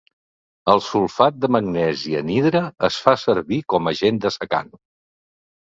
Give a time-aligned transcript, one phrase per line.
[0.71, 4.77] El sulfat de magnesi anhidre es fa servir com agent dessecant.